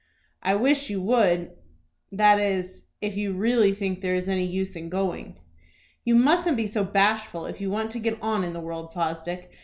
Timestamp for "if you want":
7.45-7.91